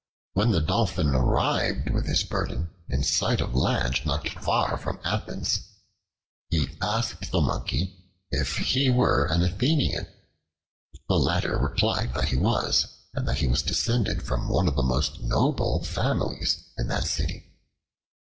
[0.33, 5.59] When the Dolphin arrived with his burden in sight of land not far from Athens,
[6.49, 7.99] he asked the Monkey
[8.31, 10.07] if he were an Athenian.
[11.07, 14.81] The latter replied that he was, and that he was descended from one of the
[14.81, 17.43] most noble families in that city.